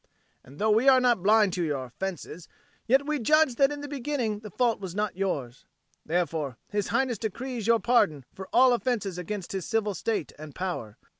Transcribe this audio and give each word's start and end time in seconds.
And 0.43 0.57
though 0.57 0.71
we 0.71 0.87
are 0.89 0.99
not 0.99 1.21
blind 1.21 1.53
to 1.53 1.63
your 1.63 1.85
offences, 1.85 2.47
yet 2.87 3.05
we 3.05 3.19
judge 3.19 3.53
that 3.57 3.71
in 3.71 3.81
the 3.81 3.87
beginning 3.87 4.39
the 4.39 4.49
fault 4.49 4.79
was 4.79 4.95
not 4.95 5.15
yours. 5.15 5.67
Therefore 6.03 6.57
His 6.69 6.87
Highness 6.87 7.19
decrees 7.19 7.67
your 7.67 7.79
pardon 7.79 8.25
for 8.33 8.49
all 8.51 8.73
offences 8.73 9.19
against 9.19 9.51
his 9.51 9.67
civil 9.67 9.93
state 9.93 10.31
and 10.39 10.55
power. 10.55 10.97